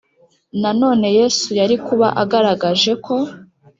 [0.61, 3.13] Nanone Yesu yari kuba agaragaje ko